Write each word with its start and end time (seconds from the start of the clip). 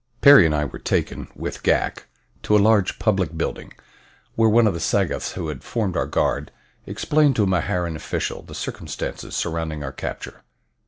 Perry 0.21 0.47
and 0.47 0.55
I 0.55 0.65
were 0.65 0.79
taken, 0.79 1.27
with 1.35 1.61
Ghak, 1.61 2.05
to 2.41 2.57
a 2.57 2.57
large 2.57 2.97
public 2.97 3.37
building, 3.37 3.71
where 4.33 4.49
one 4.49 4.65
of 4.65 4.73
the 4.73 4.79
Sagoths 4.79 5.33
who 5.33 5.49
had 5.49 5.63
formed 5.63 5.95
our 5.95 6.07
guard 6.07 6.51
explained 6.87 7.35
to 7.35 7.43
a 7.43 7.47
Maharan 7.47 7.95
official 7.95 8.41
the 8.41 8.55
circumstances 8.55 9.35
surrounding 9.35 9.83
our 9.83 9.91
capture. 9.93 10.41